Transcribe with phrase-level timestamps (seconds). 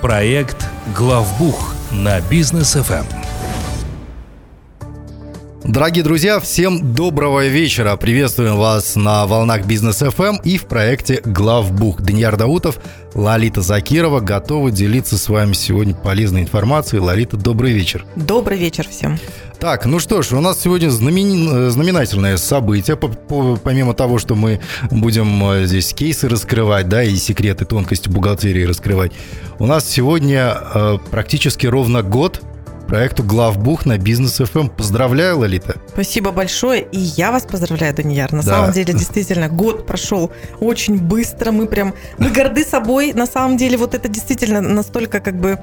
[0.00, 0.66] Проект
[0.96, 3.04] «Главбух» на бизнес ФМ.
[5.64, 7.94] Дорогие друзья, всем доброго вечера.
[7.96, 12.00] Приветствуем вас на волнах Бизнес FM и в проекте Главбух.
[12.00, 12.78] Данияр Даутов,
[13.14, 17.02] Лолита Закирова готовы делиться с вами сегодня полезной информацией.
[17.02, 18.06] Лолита, добрый вечер.
[18.16, 19.18] Добрый вечер всем.
[19.60, 21.70] Так, ну что ж, у нас сегодня знамен...
[21.70, 22.96] знаменательное событие.
[22.96, 29.10] Помимо того, что мы будем э, здесь кейсы раскрывать, да, и секреты, тонкости бухгалтерии раскрывать,
[29.58, 32.40] у нас сегодня э, практически ровно год
[32.86, 34.58] проекту «Главбух» на Бизнес ФМ.
[34.58, 34.68] Эм.
[34.70, 35.74] Поздравляю, Лолита.
[35.88, 36.82] Спасибо большое.
[36.82, 38.32] И я вас поздравляю, Данияр.
[38.32, 38.54] На да.
[38.54, 40.30] самом деле, действительно, год прошел
[40.60, 41.50] очень быстро.
[41.50, 43.12] Мы прям, мы горды собой.
[43.12, 45.58] На самом деле, вот это действительно настолько как бы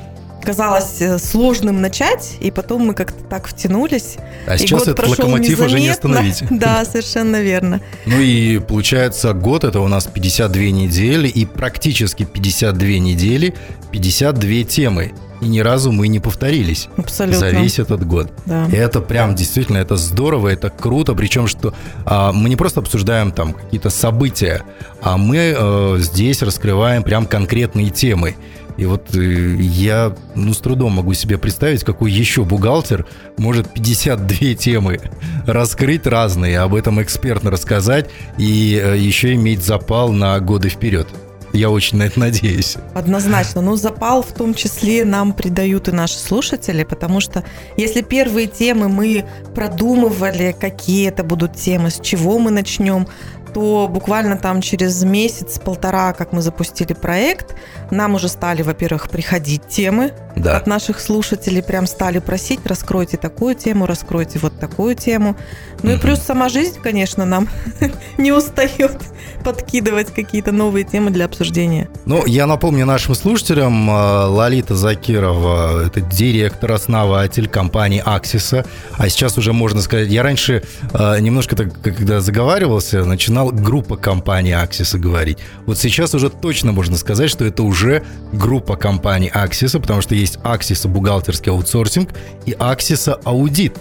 [0.45, 4.17] казалось э, сложным начать, и потом мы как-то так втянулись.
[4.47, 5.65] А сейчас этот локомотив незаметно.
[5.65, 6.43] уже не остановить.
[6.49, 7.81] Да, совершенно верно.
[8.05, 13.53] Ну и получается год, это у нас 52 недели, и практически 52 недели,
[13.91, 17.39] 52 темы и ни разу мы не повторились Абсолютно.
[17.39, 18.31] за весь этот год.
[18.45, 18.67] Да.
[18.67, 21.73] И это прям действительно, это здорово, это круто, причем что
[22.05, 24.63] а, мы не просто обсуждаем там какие-то события,
[25.01, 28.35] а мы а, здесь раскрываем прям конкретные темы.
[28.77, 33.05] И вот э, я ну, с трудом могу себе представить, какой еще бухгалтер
[33.37, 34.99] может 52 темы
[35.45, 41.07] раскрыть разные, об этом экспертно рассказать и э, еще иметь запал на годы вперед.
[41.55, 42.75] Я очень на это надеюсь.
[42.93, 43.61] Однозначно.
[43.61, 47.45] Ну, запал в том числе нам придают и наши слушатели, потому что
[47.77, 53.07] если первые темы мы продумывали, какие это будут темы, с чего мы начнем,
[53.55, 57.55] то буквально там через месяц-полтора, как мы запустили проект,
[57.89, 60.57] нам уже стали, во-первых, приходить темы да.
[60.57, 65.37] от наших слушателей, прям стали просить, раскройте такую тему, раскройте вот такую тему.
[65.83, 65.97] Ну угу.
[65.97, 67.47] и плюс сама жизнь, конечно, нам
[68.17, 68.97] не устает
[69.45, 71.87] подкидывать какие-то новые темы для обсуждения.
[72.05, 78.65] Ну, я напомню нашим слушателям, э, Лолита Закирова, это директор, основатель компании Аксиса,
[78.97, 84.53] а сейчас уже можно сказать, я раньше э, немножко так, когда заговаривался, начинал группа компаний
[84.53, 85.37] Аксиса говорить.
[85.65, 90.37] Вот сейчас уже точно можно сказать, что это уже группа компаний Аксиса, потому что есть
[90.43, 92.09] Аксиса бухгалтерский аутсорсинг
[92.45, 93.77] и Аксиса аудит.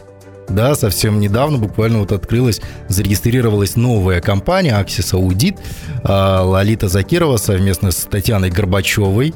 [0.48, 5.56] Да, совсем недавно буквально вот открылась, зарегистрировалась новая компания Аксис Аудит.
[6.04, 9.32] Лолита Закирова совместно с Татьяной Горбачевой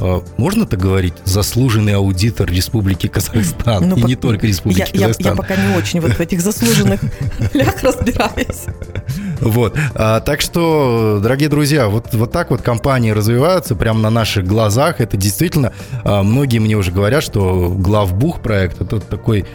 [0.00, 4.06] а, можно так говорить, заслуженный аудитор Республики Казахстан, ну, и по...
[4.06, 5.24] не только Республики я, Казахстан.
[5.24, 7.00] Я, я пока не очень вот в этих заслуженных
[7.54, 8.66] лях разбираюсь.
[9.40, 14.46] Вот, а, так что, дорогие друзья, вот, вот так вот компании развиваются прямо на наших
[14.46, 15.00] глазах.
[15.00, 15.72] Это действительно,
[16.04, 19.46] а, многие мне уже говорят, что главбух проект, это такой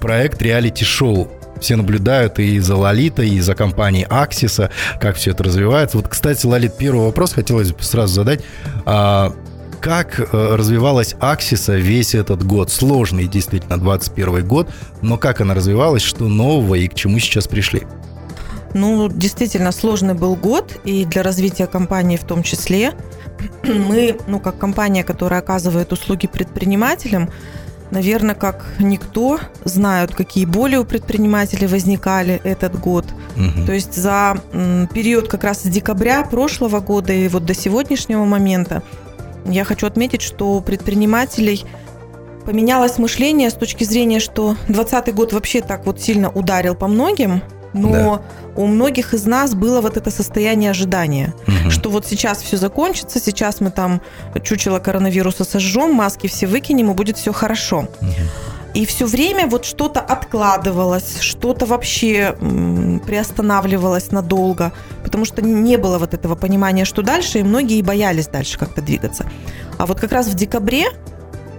[0.00, 1.28] проект реалити-шоу,
[1.60, 5.96] все наблюдают и за Лолитой, и за компанией Аксиса, как все это развивается.
[5.96, 8.40] Вот, кстати, Лолит, первый вопрос хотелось бы сразу задать.
[8.84, 9.32] А,
[9.80, 12.70] как э, развивалась Аксиса весь этот год?
[12.70, 14.68] Сложный, действительно, 21 год,
[15.02, 17.82] но как она развивалась, что нового и к чему сейчас пришли?
[18.74, 22.92] Ну, действительно, сложный был год, и для развития компании в том числе.
[23.62, 27.30] Мы, ну, как компания, которая оказывает услуги предпринимателям,
[27.90, 33.06] наверное, как никто, знают, какие боли у предпринимателей возникали этот год.
[33.36, 33.66] Угу.
[33.66, 34.38] То есть за
[34.92, 38.82] период как раз с декабря прошлого года и вот до сегодняшнего момента
[39.46, 41.64] я хочу отметить, что у предпринимателей
[42.44, 47.42] поменялось мышление с точки зрения, что 2020 год вообще так вот сильно ударил по многим,
[47.72, 48.22] но да.
[48.56, 51.70] у многих из нас было вот это состояние ожидания, угу.
[51.70, 54.00] что вот сейчас все закончится, сейчас мы там
[54.42, 57.88] чучело коронавируса сожжем, маски все выкинем, и будет все хорошо.
[58.00, 58.10] Угу.
[58.74, 62.36] И все время вот что-то откладывалось, что-то вообще
[63.06, 68.58] приостанавливалось надолго, потому что не было вот этого понимания, что дальше, и многие боялись дальше
[68.58, 69.26] как-то двигаться.
[69.78, 70.90] А вот как раз в декабре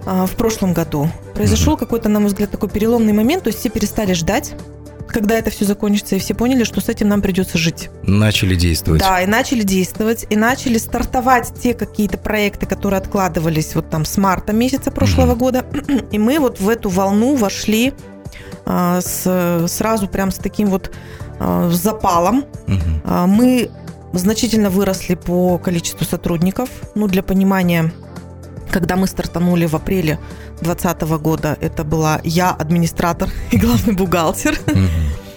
[0.06, 3.70] а, в прошлом году произошел какой-то, на мой взгляд, такой переломный момент, то есть все
[3.70, 4.54] перестали ждать,
[5.10, 7.90] когда это все закончится, и все поняли, что с этим нам придется жить.
[8.02, 9.00] Начали действовать.
[9.00, 14.16] Да, и начали действовать, и начали стартовать те какие-то проекты, которые откладывались вот там с
[14.16, 15.40] марта месяца прошлого угу.
[15.40, 15.64] года.
[16.10, 17.92] И мы вот в эту волну вошли
[18.64, 20.90] а, с, сразу прям с таким вот
[21.38, 22.44] а, запалом.
[22.68, 22.78] Угу.
[23.04, 23.70] А, мы
[24.12, 26.68] значительно выросли по количеству сотрудников.
[26.94, 27.92] Ну, для понимания,
[28.70, 30.18] когда мы стартанули в апреле
[30.60, 34.58] 2020 года, это была я, администратор и главный бухгалтер.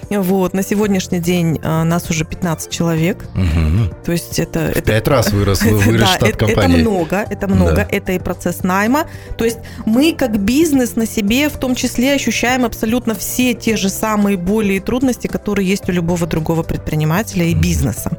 [0.09, 3.25] Вот, на сегодняшний день а, нас уже 15 человек.
[3.33, 3.95] Угу.
[4.05, 4.67] То есть это...
[4.67, 6.81] В это, пять раз вырос, вырос штат это, компании.
[6.81, 7.75] Это много, это много.
[7.77, 7.87] Да.
[7.89, 9.07] Это и процесс найма.
[9.37, 9.57] То есть
[9.87, 14.73] мы как бизнес на себе в том числе ощущаем абсолютно все те же самые боли
[14.73, 18.11] и трудности, которые есть у любого другого предпринимателя и бизнеса.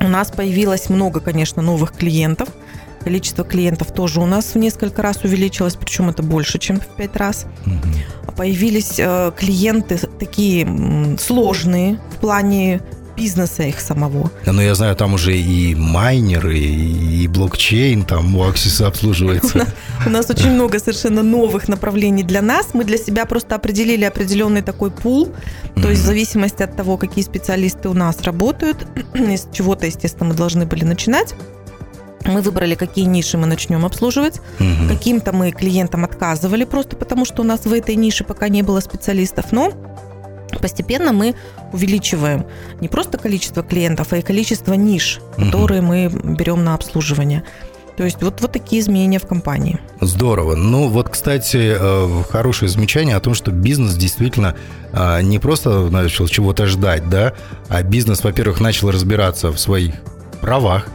[0.00, 2.48] У нас появилось много, конечно, новых клиентов–
[3.08, 7.16] количество клиентов тоже у нас в несколько раз увеличилось, причем это больше, чем в пять
[7.16, 7.46] раз.
[7.64, 8.34] Угу.
[8.36, 12.82] Появились э, клиенты такие сложные в плане
[13.16, 14.30] бизнеса их самого.
[14.44, 19.56] Да, ну я знаю, там уже и майнеры, и, блокчейн, там у Axis обслуживается.
[19.56, 19.68] У нас,
[20.06, 22.74] у нас очень много совершенно новых направлений для нас.
[22.74, 25.82] Мы для себя просто определили определенный такой пул, mm-hmm.
[25.82, 30.34] то есть в зависимости от того, какие специалисты у нас работают, из чего-то, естественно, мы
[30.34, 31.34] должны были начинать.
[32.24, 34.40] Мы выбрали, какие ниши мы начнем обслуживать.
[34.60, 34.88] Угу.
[34.88, 38.80] Каким-то мы клиентам отказывали просто потому, что у нас в этой нише пока не было
[38.80, 39.52] специалистов.
[39.52, 39.72] Но
[40.60, 41.34] постепенно мы
[41.72, 42.46] увеличиваем
[42.80, 45.46] не просто количество клиентов, а и количество ниш, угу.
[45.46, 47.44] которые мы берем на обслуживание.
[47.98, 49.80] То есть вот, вот такие изменения в компании.
[50.00, 50.54] Здорово.
[50.54, 54.54] Ну вот, кстати, э, хорошее замечание о том, что бизнес действительно
[54.92, 57.32] э, не просто начал чего-то ждать, да,
[57.68, 59.96] а бизнес, во-первых, начал разбираться в своих
[60.40, 60.86] правах,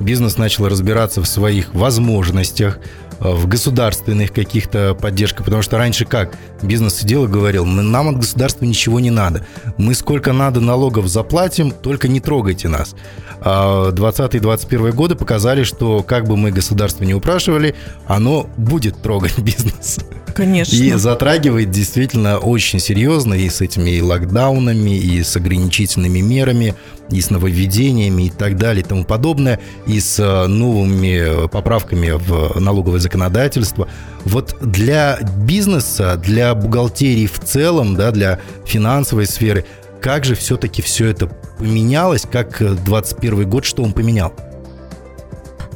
[0.00, 2.78] бизнес начал разбираться в своих возможностях,
[3.20, 6.36] Э, в государственных каких-то поддержках, потому что раньше как?
[6.62, 9.44] Бизнес сидел и говорил, нам от государства ничего не надо.
[9.76, 12.94] Мы сколько надо налогов заплатим, только не трогайте нас.
[13.40, 17.74] А 20-21 годы показали, что как бы мы государство не упрашивали,
[18.06, 19.98] оно будет трогать бизнес.
[20.38, 20.76] Конечно.
[20.76, 26.76] И затрагивает действительно очень серьезно и с этими и локдаунами, и с ограничительными мерами,
[27.10, 29.58] и с нововведениями и так далее и тому подобное,
[29.88, 33.88] и с э, новыми поправками в налоговое законодательство.
[34.24, 39.64] Вот для бизнеса, для бухгалтерии в целом, да, для финансовой сферы,
[40.00, 41.26] как же все-таки все это
[41.58, 44.32] поменялось, как 2021 год, что он поменял?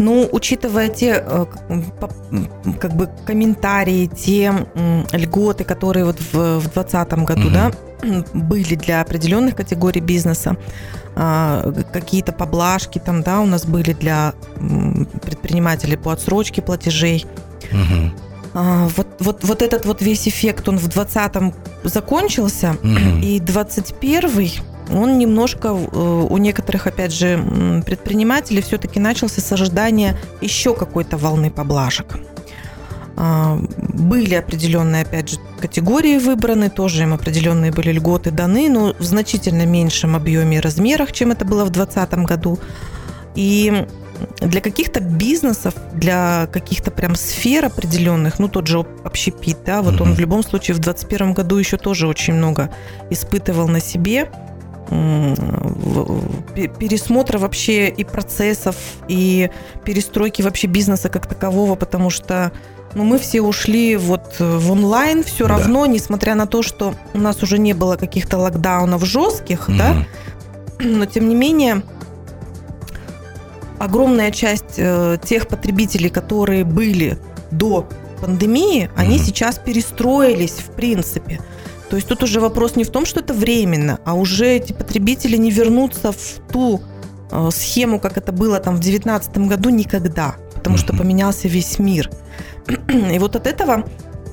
[0.03, 1.47] Ну, учитывая те э,
[2.81, 4.53] как бы комментарии, те
[5.13, 7.51] льготы, которые вот в 2020 году, угу.
[7.51, 7.71] да,
[8.35, 10.57] были для определенных категорий бизнеса,
[11.15, 14.35] а, какие-то поблажки там, да, у нас были для
[15.23, 17.25] предпринимателей по отсрочке платежей.
[17.71, 18.11] Угу.
[18.97, 21.55] Вот, вот, вот этот вот весь эффект, он в 2020
[21.85, 23.23] закончился, угу.
[23.23, 24.51] и 21
[24.93, 31.51] он немножко э, у некоторых, опять же, предпринимателей все-таки начался с ожидания еще какой-то волны
[31.51, 32.19] поблажек.
[33.17, 39.03] А, были определенные, опять же, категории выбраны, тоже им определенные были льготы даны, но в
[39.03, 42.59] значительно меньшем объеме и размерах, чем это было в 2020 году.
[43.35, 43.87] И
[44.41, 50.03] для каких-то бизнесов, для каких-то прям сфер определенных, ну тот же общепит, да, вот mm-hmm.
[50.03, 52.71] он в любом случае в 2021 году еще тоже очень много
[53.11, 54.31] испытывал на себе
[56.79, 58.77] пересмотра вообще и процессов,
[59.09, 59.51] и
[59.85, 62.53] перестройки вообще бизнеса как такового, потому что
[62.95, 65.57] ну, мы все ушли вот в онлайн все да.
[65.57, 70.07] равно, несмотря на то, что у нас уже не было каких-то локдаунов жестких, mm да,
[70.81, 71.83] но тем не менее
[73.79, 77.19] огромная часть э, тех потребителей, которые были
[77.51, 77.89] до
[78.21, 81.41] пандемии, mm они сейчас перестроились в принципе.
[81.93, 85.37] То есть тут уже вопрос не в том, что это временно, а уже эти потребители
[85.37, 86.81] не вернутся в ту
[87.31, 92.09] э, схему, как это было там в 2019 году никогда, потому что поменялся весь мир.
[92.89, 93.85] И вот от этого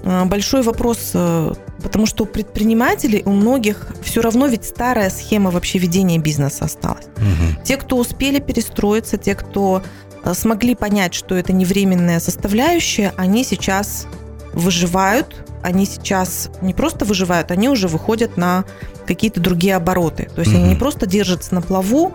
[0.03, 1.51] э, большой вопрос, э,
[1.83, 7.07] потому что у предпринимателей, у многих все равно ведь старая схема вообще ведения бизнеса осталась.
[7.17, 7.63] Угу.
[7.65, 9.83] Те, кто успели перестроиться, те, кто
[10.31, 14.07] смогли понять, что это не временная составляющая, они сейчас
[14.53, 18.65] выживают, они сейчас не просто выживают, они уже выходят на
[19.05, 20.29] какие-то другие обороты.
[20.35, 20.57] То есть mm-hmm.
[20.57, 22.13] они не просто держатся на плаву,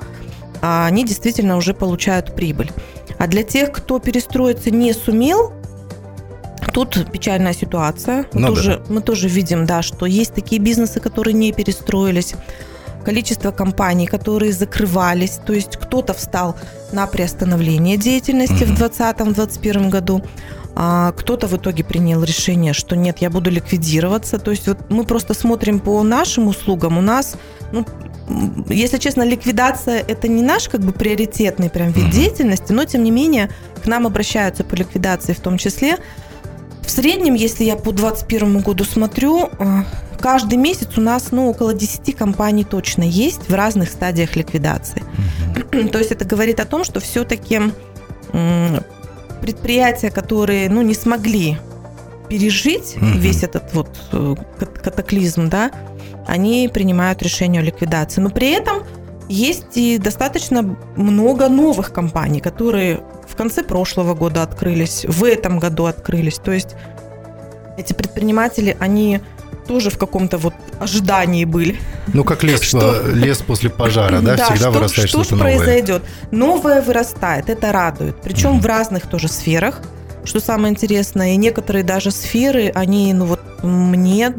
[0.63, 2.71] а они действительно уже получают прибыль.
[3.19, 5.53] А для тех, кто перестроиться не сумел,
[6.73, 8.27] тут печальная ситуация.
[8.33, 8.95] Мы, ну, тоже, да.
[8.95, 12.35] мы тоже видим, да, что есть такие бизнесы, которые не перестроились
[13.05, 16.57] количество компаний, которые закрывались, то есть кто-то встал
[16.91, 18.77] на приостановление деятельности mm-hmm.
[18.77, 20.23] в 2020-2021 году,
[20.77, 24.39] а кто-то в итоге принял решение, что нет, я буду ликвидироваться.
[24.39, 26.99] То есть вот мы просто смотрим по нашим услугам.
[26.99, 27.37] У нас,
[27.73, 27.87] ну,
[28.69, 33.11] если честно, ликвидация это не наш как бы приоритетный прям вид деятельности, но тем не
[33.11, 33.51] менее
[33.83, 35.99] к нам обращаются по ликвидации в том числе.
[36.83, 39.83] В среднем, если я по 2021 году смотрю, э,
[40.19, 45.03] каждый месяц у нас ну, около 10 компаний точно есть в разных стадиях ликвидации.
[45.93, 47.61] То есть это говорит о том, что все-таки
[49.45, 51.59] предприятия, которые ну, не смогли
[52.31, 53.05] пережить угу.
[53.05, 54.35] весь этот вот э,
[54.83, 55.71] катаклизм, да,
[56.27, 58.23] они принимают решение о ликвидации.
[58.23, 58.85] Но при этом
[59.29, 60.63] есть и достаточно
[60.97, 66.39] много новых компаний, которые в конце прошлого года открылись, в этом году открылись.
[66.39, 66.75] То есть
[67.77, 69.21] эти предприниматели, они
[69.67, 71.77] тоже в каком-то вот ожидании были.
[72.09, 73.03] Ну, как лес, что...
[73.13, 75.57] лес после пожара, да, да всегда что, вырастает что что-то новое.
[75.57, 76.03] произойдет?
[76.31, 78.17] Новое вырастает, это радует.
[78.23, 78.61] Причем mm-hmm.
[78.61, 79.81] в разных тоже сферах.
[80.25, 84.35] Что самое интересное, и некоторые даже сферы, они, ну вот мне,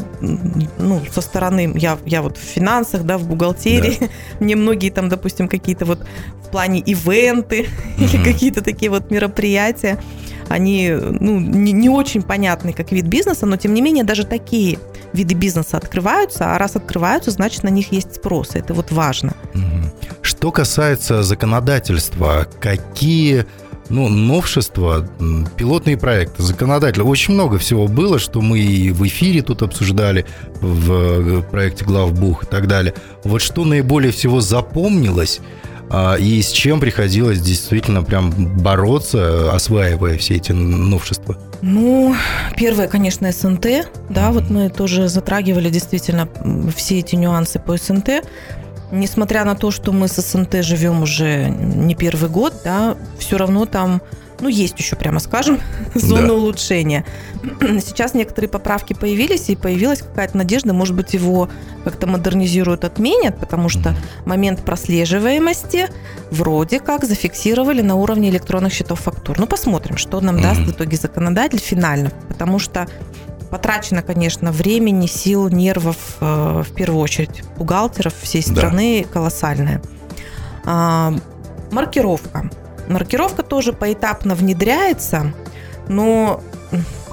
[0.80, 4.08] ну, со стороны, я, я вот в финансах, да, в бухгалтерии, да.
[4.40, 6.06] мне многие там, допустим, какие-то вот
[6.44, 8.04] в плане ивенты mm-hmm.
[8.04, 10.02] или какие-то такие вот мероприятия,
[10.50, 14.80] они, ну, не, не очень понятны как вид бизнеса, но тем не менее даже такие
[15.14, 19.34] виды бизнеса открываются, а раз открываются, значит на них есть спрос, это вот важно.
[20.22, 23.46] Что касается законодательства, какие
[23.90, 25.08] ну, новшества,
[25.58, 27.04] пилотные проекты, законодатели.
[27.04, 30.26] Очень много всего было, что мы и в эфире тут обсуждали,
[30.62, 32.94] в э, проекте Главбух и так далее.
[33.24, 35.40] Вот что наиболее всего запомнилось,
[36.20, 41.38] и с чем приходилось действительно прям бороться, осваивая все эти новшества?
[41.62, 42.16] Ну,
[42.58, 43.90] первое, конечно, СНТ.
[44.10, 46.28] Да, вот мы тоже затрагивали действительно
[46.76, 48.24] все эти нюансы по СНТ
[48.92, 53.66] несмотря на то, что мы с СНТ живем уже не первый год, да, все равно
[53.66, 54.02] там
[54.46, 55.60] ну, есть еще, прямо скажем,
[55.96, 56.34] зона да.
[56.36, 57.04] улучшения.
[57.60, 61.50] Сейчас некоторые поправки появились, и появилась какая-то надежда, может быть, его
[61.84, 65.90] как-то модернизируют, отменят, потому что момент прослеживаемости
[66.30, 69.40] вроде как зафиксировали на уровне электронных счетов фактур.
[69.40, 72.88] Ну, посмотрим, что нам даст в итоге законодатель финально, потому что
[73.52, 79.14] Потрачено, конечно, времени, сил, нервов, э, в первую очередь, бухгалтеров всей страны да.
[79.14, 79.82] колоссальная.
[80.66, 81.14] А,
[81.72, 82.50] маркировка.
[82.88, 85.34] Маркировка тоже поэтапно внедряется,
[85.88, 86.42] но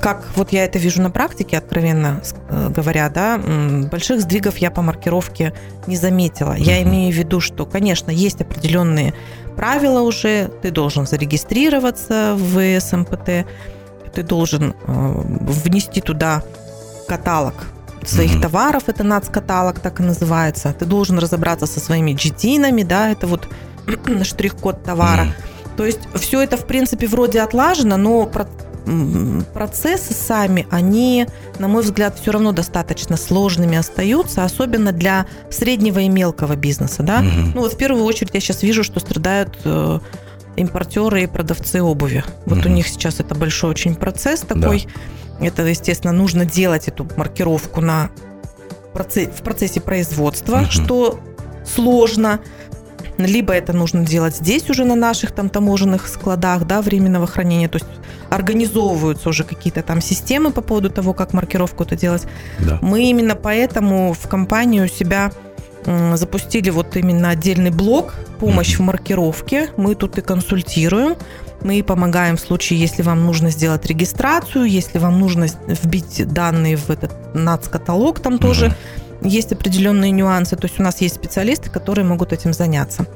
[0.02, 4.82] как вот я это вижу на практике, откровенно э, говоря, да, больших сдвигов я по
[4.82, 5.54] маркировке
[5.86, 6.54] не заметила.
[6.54, 9.14] Я имею в виду, что, конечно, есть определенные
[9.56, 13.46] правила уже, ты должен зарегистрироваться в СМПТ,
[14.12, 16.42] ты должен э, внести туда
[17.06, 17.54] каталог
[18.04, 18.42] своих mm-hmm.
[18.42, 20.74] товаров, это нацкаталог так и называется.
[20.76, 23.48] Ты должен разобраться со своими GTINами, да, это вот
[24.24, 25.26] штрих-код товара.
[25.26, 25.51] Mm-hmm.
[25.76, 28.30] То есть все это, в принципе, вроде отлажено, но
[29.54, 31.26] процессы сами, они,
[31.58, 37.22] на мой взгляд, все равно достаточно сложными остаются, особенно для среднего и мелкого бизнеса, да.
[37.22, 37.52] Mm-hmm.
[37.54, 40.00] Ну вот в первую очередь я сейчас вижу, что страдают э,
[40.56, 42.24] импортеры и продавцы обуви.
[42.46, 42.68] Вот угу.
[42.68, 44.86] у них сейчас это большой очень процесс такой.
[45.38, 45.46] Да.
[45.46, 48.10] Это, естественно, нужно делать эту маркировку на
[48.92, 50.70] процесс, в процессе производства, угу.
[50.70, 51.20] что
[51.64, 52.40] сложно.
[53.18, 57.76] Либо это нужно делать здесь уже на наших там таможенных складах, да, временного хранения, то
[57.76, 57.88] есть
[58.30, 62.26] организовываются уже какие-то там системы по поводу того, как маркировку это делать.
[62.58, 62.78] Да.
[62.80, 65.30] Мы именно поэтому в компании у себя
[66.14, 69.68] запустили вот именно отдельный блок «Помощь в маркировке».
[69.76, 71.16] Мы тут и консультируем.
[71.60, 76.90] Мы помогаем в случае, если вам нужно сделать регистрацию, если вам нужно вбить данные в
[76.90, 78.74] этот НАЦ-каталог, там тоже
[79.24, 80.56] есть определенные нюансы.
[80.56, 83.06] То есть у нас есть специалисты, которые могут этим заняться.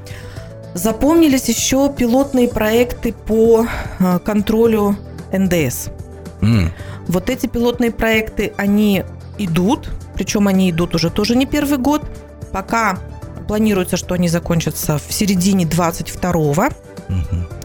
[0.74, 3.66] Запомнились еще пилотные проекты по
[3.98, 4.96] э, контролю
[5.32, 5.88] НДС.
[6.40, 6.70] Mm.
[7.08, 9.04] Вот эти пилотные проекты, они
[9.38, 12.02] идут, причем они идут уже тоже не первый год.
[12.52, 12.98] Пока
[13.46, 16.68] планируется, что они закончатся в середине 22-го.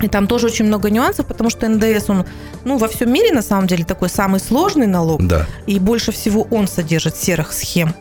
[0.01, 2.25] И там тоже очень много нюансов, потому что НДС, он,
[2.63, 5.25] ну, во всем мире, на самом деле, такой самый сложный налог.
[5.25, 5.47] Да.
[5.65, 7.93] И больше всего он содержит серых схем.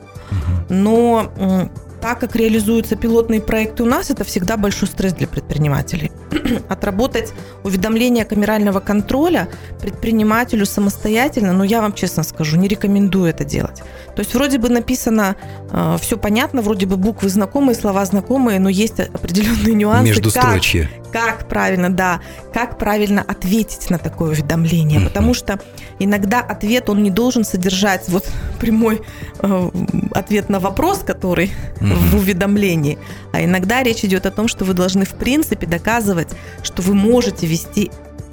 [0.71, 1.69] Но
[2.01, 6.11] так как реализуются пилотные проекты у нас, это всегда большой стресс для предпринимателей.
[6.69, 7.33] Отработать
[7.65, 9.49] уведомление камерального контроля
[9.81, 13.83] предпринимателю самостоятельно, но я вам честно скажу, не рекомендую это делать.
[14.15, 15.37] То есть вроде бы написано
[15.71, 20.09] э, все понятно, вроде бы буквы знакомые, слова знакомые, но есть определенные нюансы.
[20.09, 20.61] Между как,
[21.13, 22.21] как правильно, да,
[22.53, 25.59] как правильно ответить на такое уведомление, потому что
[25.99, 29.03] иногда ответ он не должен содержать вот прямой
[29.39, 29.71] э,
[30.13, 32.99] ответ на вопрос, который в уведомлении.
[33.33, 36.20] А иногда речь идет о том, что вы должны в принципе доказывать,
[36.63, 37.91] что вы можете вести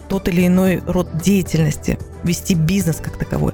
[0.09, 3.53] тот или иной род деятельности, вести бизнес как таковой.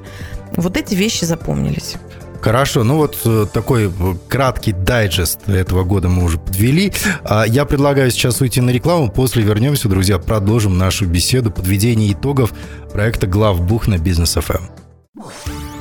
[0.56, 1.96] Вот эти вещи запомнились.
[2.44, 3.90] Хорошо, ну вот э, такой
[4.28, 6.92] краткий дайджест этого года мы уже подвели.
[7.24, 12.52] А я предлагаю сейчас уйти на рекламу, после вернемся, друзья, продолжим нашу беседу, подведение итогов
[12.92, 14.66] проекта «Главбух» на Бизнес ФМ.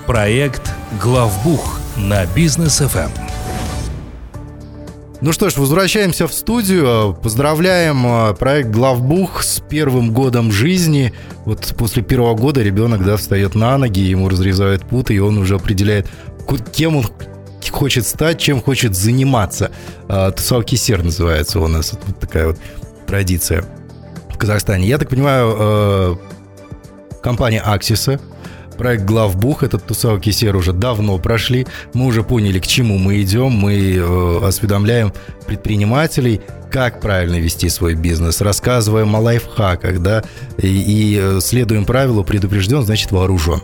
[0.06, 0.70] Проект
[1.02, 3.10] «Главбух» на Бизнес ФМ.
[5.22, 7.16] Ну что ж, возвращаемся в студию.
[7.22, 11.12] Поздравляем а, проект «Главбух» с первым годом жизни.
[11.44, 15.54] Вот после первого года ребенок да, встает на ноги, ему разрезают путы, и он уже
[15.54, 16.08] определяет,
[16.72, 17.04] кем он
[17.70, 19.70] хочет стать, чем хочет заниматься.
[20.08, 21.92] А, Тусалки сер называется у нас.
[21.92, 22.58] Вот такая вот
[23.06, 23.64] традиция
[24.28, 24.88] в Казахстане.
[24.88, 26.18] Я так понимаю, а,
[27.22, 28.18] компания Аксиса
[28.82, 31.68] проект Главбух, этот тусовки сер уже давно прошли.
[31.94, 33.52] Мы уже поняли, к чему мы идем.
[33.52, 35.12] Мы э, осведомляем
[35.46, 40.24] предпринимателей, как правильно вести свой бизнес, рассказываем о лайфхаках, да,
[40.58, 43.60] и, и э, следуем правилу «предупрежден, значит вооружен».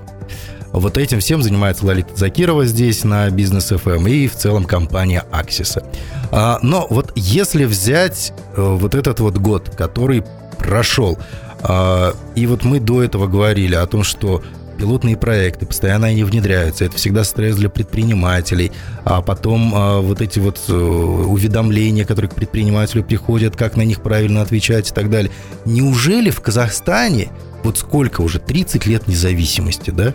[0.70, 5.24] Вот этим всем занимается Лолита Закирова здесь на Бизнес FM эм и в целом компания
[5.32, 5.82] Аксиса.
[6.30, 10.22] А, но вот если взять э, вот этот вот год, который
[10.58, 11.18] прошел,
[11.62, 14.44] а, и вот мы до этого говорили о том, что
[14.78, 18.72] пилотные проекты, постоянно они внедряются, это всегда стресс для предпринимателей,
[19.04, 24.00] а потом а, вот эти вот э, уведомления, которые к предпринимателю приходят, как на них
[24.00, 25.32] правильно отвечать и так далее.
[25.64, 27.28] Неужели в Казахстане,
[27.64, 30.14] вот сколько уже, 30 лет независимости, да,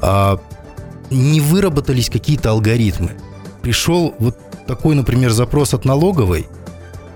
[0.00, 0.40] а,
[1.10, 3.10] не выработались какие-то алгоритмы?
[3.62, 6.46] Пришел вот такой, например, запрос от налоговой,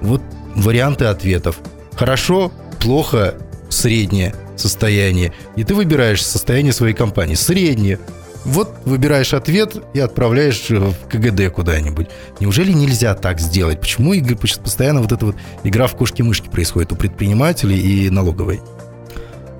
[0.00, 0.22] вот
[0.56, 1.60] варианты ответов.
[1.96, 3.34] Хорошо, плохо,
[3.68, 5.32] среднее состояние.
[5.56, 7.34] И ты выбираешь состояние своей компании.
[7.34, 7.98] Среднее.
[8.44, 12.08] Вот выбираешь ответ и отправляешь в КГД куда-нибудь.
[12.40, 13.80] Неужели нельзя так сделать?
[13.80, 14.14] Почему
[14.62, 18.60] постоянно вот эта вот игра в кошки-мышки происходит у предпринимателей и налоговой?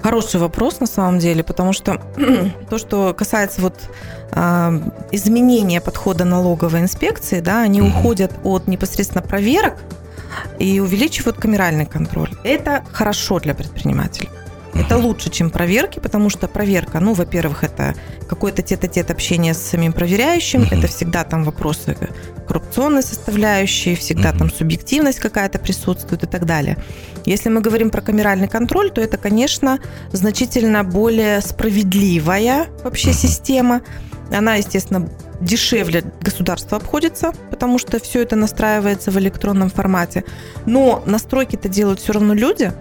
[0.03, 2.01] Хороший вопрос на самом деле, потому что
[2.71, 3.75] то, что касается вот
[4.33, 7.91] э, изменения подхода налоговой инспекции, да, они угу.
[7.91, 9.75] уходят от непосредственно проверок
[10.59, 12.31] и увеличивают камеральный контроль.
[12.45, 14.31] Это хорошо для предпринимателей.
[14.79, 17.95] Это лучше, чем проверки, потому что проверка, ну, во-первых, это
[18.29, 20.79] какое-то тет-а-тет общение с самим проверяющим, uh-huh.
[20.79, 21.97] это всегда там вопросы
[22.47, 24.39] коррупционной составляющей, всегда uh-huh.
[24.39, 26.77] там субъективность какая-то присутствует и так далее.
[27.27, 29.81] Если мы говорим про камеральный контроль, то это, конечно,
[30.13, 33.15] значительно более справедливая вообще uh-huh.
[33.15, 33.83] система.
[34.31, 35.09] Она, естественно,
[35.41, 40.25] дешевле государство обходится, потому что все это настраивается в электронном формате.
[40.67, 42.73] Но настройки-то делают все равно люди.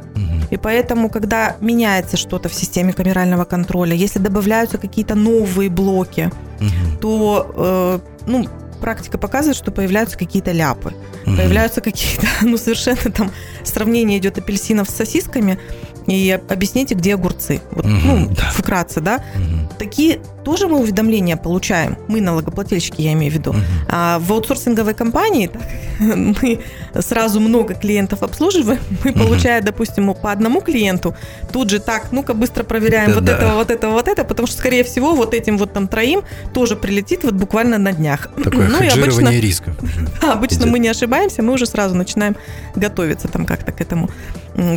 [0.50, 7.00] И поэтому, когда меняется что-то в системе камерального контроля, если добавляются какие-то новые блоки, угу.
[7.02, 8.48] то э, ну,
[8.80, 10.94] практика показывает, что появляются какие-то ляпы.
[11.26, 11.36] Угу.
[11.36, 13.32] Появляются какие-то, ну, совершенно там
[13.64, 15.60] сравнение идет апельсинов с сосисками,
[16.08, 17.62] и объясните, где огурцы.
[17.72, 18.52] Вот, угу, ну, да.
[18.52, 19.22] вкратце, да.
[19.36, 19.74] Угу.
[19.78, 21.98] Такие тоже мы уведомления получаем.
[22.08, 23.50] Мы, налогоплательщики, я имею в виду.
[23.50, 23.60] Угу.
[23.90, 25.52] А в аутсорсинговой компании
[26.00, 26.62] мы
[27.02, 28.80] сразу много клиентов обслуживаем.
[29.04, 29.20] Мы, угу.
[29.20, 31.16] получая, допустим, по одному клиенту,
[31.52, 33.36] тут же так, ну-ка быстро проверяем это вот да.
[33.36, 36.22] этого, вот этого, вот это, потому что, скорее всего, вот этим вот там троим
[36.54, 38.30] тоже прилетит вот буквально на днях.
[38.44, 39.76] Такое ну, и обычно, рисков.
[40.22, 40.72] Обычно идет.
[40.72, 42.38] мы не ошибаемся, мы уже сразу начинаем
[42.74, 44.10] готовиться там как-то к этому.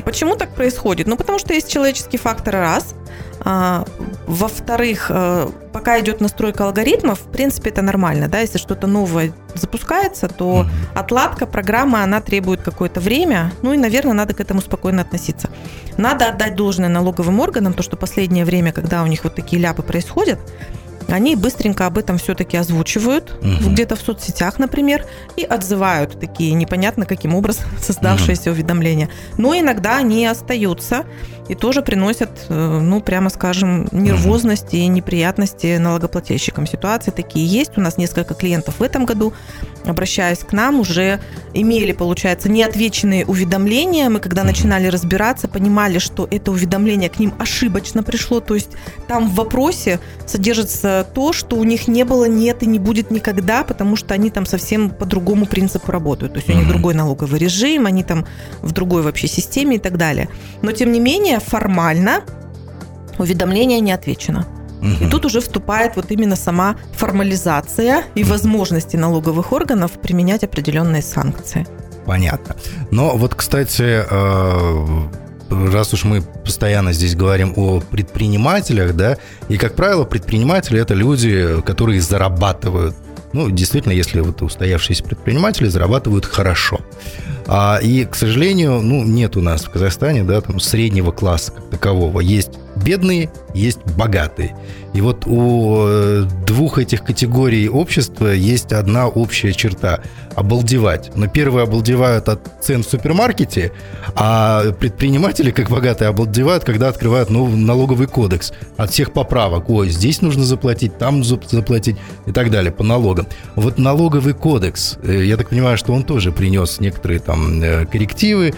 [0.04, 1.06] Почему так происходит?
[1.06, 2.94] Ну, потому что есть человеческий фактор, раз.
[3.42, 3.84] А,
[4.26, 10.28] во-вторых, э, пока идет настройка алгоритмов, в принципе, это нормально, да, если что-то новое запускается,
[10.28, 15.50] то отладка программы, она требует какое-то время, ну и, наверное, надо к этому спокойно относиться.
[15.96, 19.82] Надо отдать должное налоговым органам, то, что последнее время, когда у них вот такие ляпы
[19.82, 20.38] происходят,
[21.08, 23.70] они быстренько об этом все-таки озвучивают, угу.
[23.70, 28.56] где-то в соцсетях, например, и отзывают такие непонятно каким образом создавшиеся угу.
[28.56, 29.08] уведомления.
[29.36, 31.04] Но иногда они остаются
[31.50, 36.64] и тоже приносят, э, ну, прямо скажем, нервозности и неприятности налогоплательщикам.
[36.64, 37.72] Ситуации такие есть.
[37.76, 39.32] У нас несколько клиентов в этом году,
[39.84, 41.18] обращаясь к нам, уже
[41.52, 44.08] имели, получается, неотвеченные уведомления.
[44.08, 48.38] Мы, когда начинали разбираться, понимали, что это уведомление к ним ошибочно пришло.
[48.38, 48.70] То есть
[49.08, 53.64] там в вопросе содержится то, что у них не было, нет и не будет никогда,
[53.64, 56.34] потому что они там совсем по другому принципу работают.
[56.34, 58.24] То есть у них другой налоговый режим, они там
[58.62, 60.28] в другой вообще системе и так далее.
[60.62, 62.22] Но, тем не менее, формально
[63.18, 64.46] уведомление не отвечено.
[64.80, 65.04] Угу.
[65.04, 71.66] И тут уже вступает вот именно сама формализация и возможности налоговых органов применять определенные санкции.
[72.06, 72.56] Понятно.
[72.90, 75.08] Но вот, кстати, э,
[75.50, 81.60] раз уж мы постоянно здесь говорим о предпринимателях, да, и, как правило, предприниматели– это люди,
[81.62, 82.96] которые зарабатывают.
[83.32, 86.80] Ну, действительно, если вот устоявшиеся предприниматели зарабатывают хорошо.
[87.46, 91.70] А, и, к сожалению, ну, нет у нас в Казахстане, да, там среднего класса как
[91.70, 92.20] такового.
[92.20, 94.56] Есть бедные, есть богатые.
[94.94, 100.00] И вот у э, двух этих категорий общества есть одна общая черта–
[100.34, 101.10] обалдевать.
[101.14, 103.72] Но первые обалдевают от цен в супермаркете,
[104.14, 109.68] а предприниматели, как богатые, обалдевают, когда открывают новый налоговый кодекс от всех поправок.
[109.70, 113.26] Ой, здесь нужно заплатить, там заплатить и так далее по налогам.
[113.54, 118.54] Вот налоговый кодекс, э, я так понимаю, что он тоже принес некоторые там э, коррективы,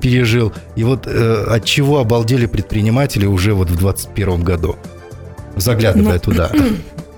[0.00, 0.52] пережил.
[0.76, 3.76] И вот от чего обалдели предприниматели уже вот в
[4.42, 4.76] 2021 году?
[5.56, 6.50] заглядывая ну, туда?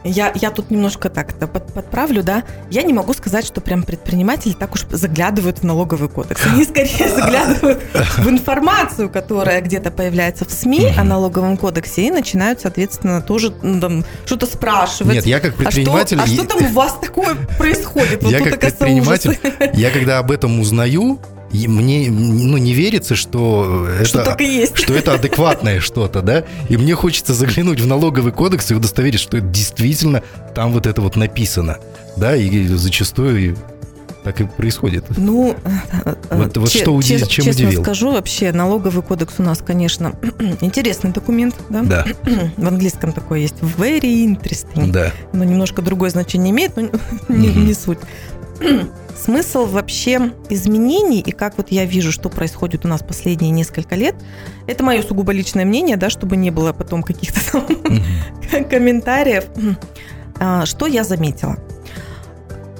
[0.04, 2.44] Я, я тут немножко так под, подправлю, да.
[2.70, 6.40] Я не могу сказать, что прям предприниматели так уж заглядывают в налоговый кодекс.
[6.46, 7.82] Они скорее заглядывают
[8.16, 14.04] в информацию, которая где-то появляется в СМИ о налоговом кодексе и начинают, соответственно, тоже ну,
[14.24, 15.14] что-то спрашивать.
[15.14, 16.18] Нет, я как предприниматель...
[16.20, 18.22] А что, а что там у вас такое происходит?
[18.22, 19.36] Вот я как предприниматель,
[19.74, 21.18] я когда об этом узнаю,
[21.52, 24.76] мне ну, не верится, что что это, есть.
[24.76, 26.44] что это адекватное что-то, да?
[26.68, 30.22] И мне хочется заглянуть в налоговый кодекс и удостоверить, что это действительно
[30.54, 31.78] там вот это вот написано,
[32.16, 32.36] да?
[32.36, 33.56] И зачастую
[34.24, 35.04] так и происходит.
[35.16, 35.56] Ну,
[36.30, 37.82] вот, вот че, что уди- чем честно удивил?
[37.82, 40.12] скажу, вообще налоговый кодекс у нас, конечно,
[40.60, 41.82] интересный документ, да?
[41.82, 42.06] Да.
[42.58, 44.90] В английском такой есть very interesting.
[44.90, 45.12] Да.
[45.32, 46.90] Но немножко другое значение имеет, но
[47.28, 48.00] не, не суть.
[49.18, 54.14] Смысл вообще изменений и как вот я вижу, что происходит у нас последние несколько лет,
[54.68, 59.46] это мое сугубо личное мнение, да, чтобы не было потом каких-то там комментариев.
[60.38, 61.56] А, что я заметила?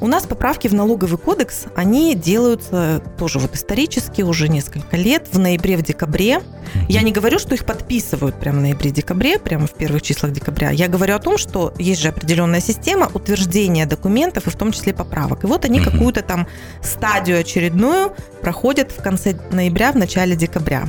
[0.01, 5.39] У нас поправки в налоговый кодекс, они делаются тоже вот исторически уже несколько лет, в
[5.39, 6.41] ноябре, в декабре.
[6.89, 10.71] Я не говорю, что их подписывают прямо в ноябре-декабре, прямо в первых числах декабря.
[10.71, 14.95] Я говорю о том, что есть же определенная система утверждения документов и в том числе
[14.95, 15.43] поправок.
[15.43, 16.47] И вот они какую-то там
[16.81, 20.89] стадию очередную проходят в конце ноября, в начале декабря.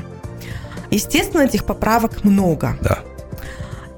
[0.92, 2.78] Естественно, этих поправок много.
[2.82, 3.00] Да.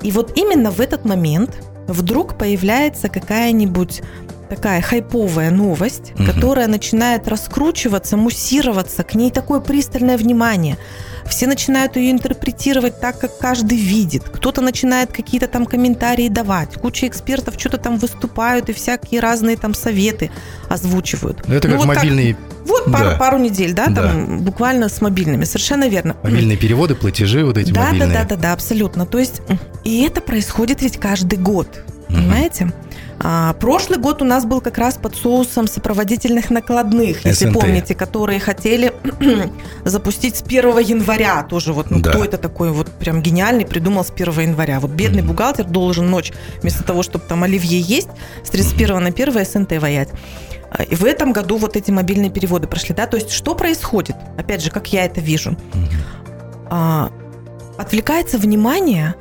[0.02, 4.02] И вот именно в этот момент вдруг появляется какая-нибудь
[4.52, 6.26] такая хайповая новость, угу.
[6.26, 10.78] которая начинает раскручиваться, муссироваться, к ней такое пристальное внимание.
[11.26, 14.24] Все начинают ее интерпретировать так, как каждый видит.
[14.24, 16.76] Кто-то начинает какие-то там комментарии давать.
[16.76, 20.32] Куча экспертов что-то там выступают и всякие разные там советы
[20.68, 21.48] озвучивают.
[21.48, 22.34] Ну, это ну, как вот мобильные...
[22.34, 22.92] Как, вот да.
[22.92, 25.46] пару, пару недель, да, да, там буквально с мобильными.
[25.46, 26.18] Совершенно верно.
[26.24, 28.10] Мобильные переводы, платежи вот эти да, мобильные.
[28.10, 29.06] Да, да, да, да, абсолютно.
[29.06, 29.42] То есть,
[29.86, 31.86] и это происходит ведь каждый год.
[32.10, 32.74] Понимаете?
[33.24, 37.54] А, прошлый год у нас был как раз под соусом сопроводительных накладных, если СНТ.
[37.54, 38.94] помните, которые хотели
[39.86, 41.44] запустить с 1 января.
[41.44, 42.10] Тоже вот, ну, да.
[42.10, 44.80] кто это такой вот прям гениальный придумал с 1 января.
[44.80, 45.28] Вот бедный mm-hmm.
[45.28, 48.10] бухгалтер должен ночь, вместо того, чтобы там оливье есть,
[48.44, 49.00] с 31 mm-hmm.
[49.00, 50.10] на 1 СНТ воять.
[50.72, 54.16] А, и в этом году вот эти мобильные переводы прошли, да, то есть что происходит?
[54.38, 55.52] Опять же, как я это вижу.
[55.52, 55.92] Mm-hmm.
[56.72, 57.12] А,
[57.78, 59.14] отвлекается внимание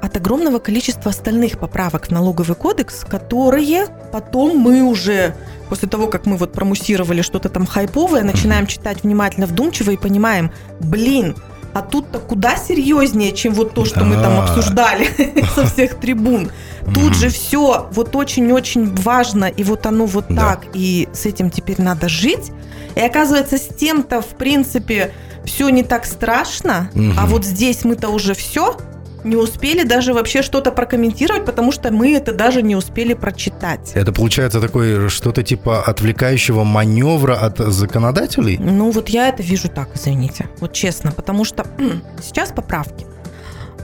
[0.00, 5.34] от огромного количества остальных поправок в налоговый кодекс, которые потом мы уже
[5.68, 10.50] после того, как мы вот промуссировали что-то там хайповое, начинаем читать внимательно, вдумчиво и понимаем,
[10.80, 11.36] блин,
[11.74, 15.08] а тут-то куда серьезнее, чем вот то, что мы там обсуждали
[15.54, 16.50] со всех трибун.
[16.94, 21.80] Тут же все вот очень-очень важно, и вот оно вот так, и с этим теперь
[21.80, 22.50] надо жить.
[22.96, 25.12] И оказывается, с тем-то, в принципе,
[25.44, 28.76] все не так страшно, а вот здесь мы-то уже все,
[29.24, 33.92] не успели даже вообще что-то прокомментировать, потому что мы это даже не успели прочитать.
[33.94, 38.58] Это получается такое что-то типа отвлекающего маневра от законодателей?
[38.58, 41.66] Ну вот я это вижу так, извините, вот честно, потому что
[42.22, 43.06] сейчас поправки.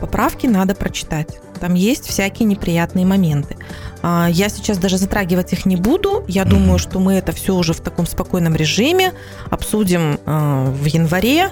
[0.00, 1.38] Поправки надо прочитать.
[1.60, 3.56] Там есть всякие неприятные моменты.
[4.02, 6.24] А, я сейчас даже затрагивать их не буду.
[6.28, 6.48] Я mm-hmm.
[6.48, 9.12] думаю, что мы это все уже в таком спокойном режиме
[9.50, 11.50] обсудим а, в январе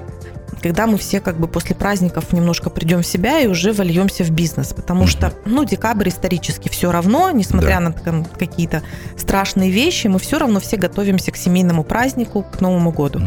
[0.60, 4.30] когда мы все как бы после праздников немножко придем в себя и уже вольемся в
[4.30, 4.72] бизнес.
[4.72, 7.80] Потому что, ну, декабрь исторически все равно, несмотря да.
[7.80, 8.82] на там, какие-то
[9.16, 13.22] страшные вещи, мы все равно все готовимся к семейному празднику, к Новому году.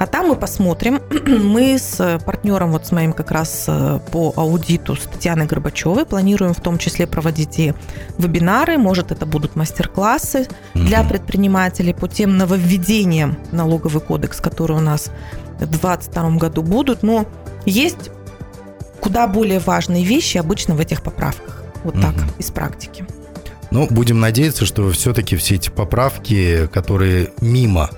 [0.00, 0.98] А там мы посмотрим.
[1.26, 6.54] Мы с партнером, вот с моим как раз э, по аудиту, с Татьяной Горбачевой, планируем
[6.54, 7.74] в том числе проводить и
[8.16, 15.10] вебинары, может, это будут мастер-классы для предпринимателей по тем нововведениям налоговый кодекс, который у нас
[15.66, 17.26] 2022 году будут, но
[17.66, 18.10] есть
[19.00, 21.62] куда более важные вещи обычно в этих поправках.
[21.84, 22.24] Вот так, угу.
[22.38, 23.06] из практики.
[23.70, 27.90] Ну, будем надеяться, что все-таки все эти поправки, которые мимо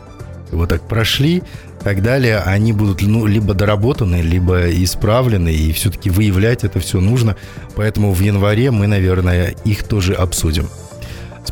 [0.51, 1.39] вот так прошли,
[1.83, 7.01] и так далее, они будут ну, либо доработаны, либо исправлены, и все-таки выявлять это все
[7.01, 7.37] нужно.
[7.75, 10.69] Поэтому в январе мы, наверное, их тоже обсудим.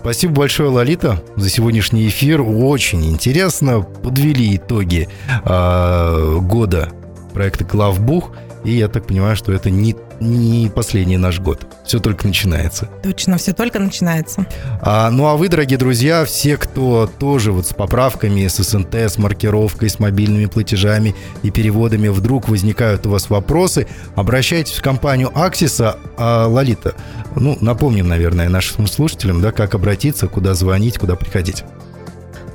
[0.01, 2.41] Спасибо большое, Лолита, за сегодняшний эфир.
[2.41, 3.83] Очень интересно.
[3.83, 5.09] Подвели итоги
[5.45, 6.89] э, года
[7.35, 8.33] проекта «Главбух».
[8.65, 11.67] И я так понимаю, что это не, не последний наш год.
[11.85, 12.89] Все только начинается.
[13.03, 14.47] Точно, все только начинается.
[14.83, 19.19] А, ну а вы, дорогие друзья, все, кто тоже вот с поправками, с СНТ, с
[19.19, 25.97] маркировкой, с мобильными платежами и переводами, вдруг возникают у вас вопросы, обращайтесь в компанию Аксиса.
[26.19, 26.95] А, Лолита,
[27.37, 31.65] ну, напомним, наверное, нашим слушателям, да, как обратиться, куда звонить, куда приходить.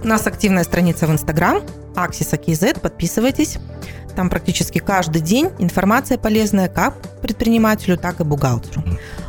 [0.04, 1.64] У нас активная страница в Инстаграм,
[1.96, 3.58] Аксиса KZ, подписывайтесь.
[4.16, 8.84] Там практически каждый день информация полезная как предпринимателю, так и бухгалтеру.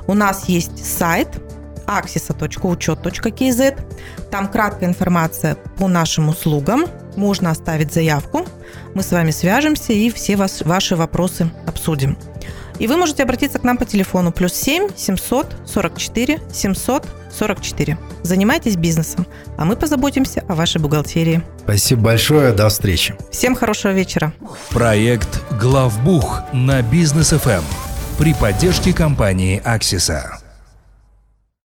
[0.06, 1.28] У нас есть сайт
[1.86, 3.78] axisa.учет.kz.
[4.30, 6.86] Там краткая информация по нашим услугам.
[7.16, 8.46] Можно оставить заявку.
[8.94, 12.16] Мы с вами свяжемся и все вас, ваши вопросы обсудим.
[12.78, 17.98] И вы можете обратиться к нам по телефону плюс 7 744 744.
[18.22, 21.42] Занимайтесь бизнесом, а мы позаботимся о вашей бухгалтерии.
[21.62, 23.14] Спасибо большое, до встречи.
[23.30, 24.32] Всем хорошего вечера.
[24.70, 27.64] Проект «Главбух» на Бизнес ФМ
[28.18, 30.45] при поддержке компании «Аксиса».